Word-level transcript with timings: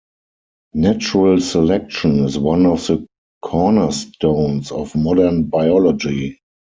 Natural 0.73 1.39
selection 1.39 2.25
is 2.25 2.39
one 2.39 2.65
of 2.65 2.87
the 2.87 3.05
cornerstones 3.43 4.71
of 4.71 4.95
modern 4.95 5.43
biology. 5.43 6.39